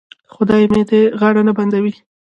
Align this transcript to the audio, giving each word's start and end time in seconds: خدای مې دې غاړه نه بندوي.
خدای 0.33 0.63
مې 0.71 0.81
دې 0.89 1.01
غاړه 1.19 1.41
نه 1.47 1.53
بندوي. 1.57 1.93